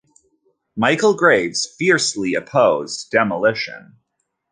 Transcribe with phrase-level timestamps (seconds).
[0.75, 3.97] Michael Graves fiercely opposed demolition.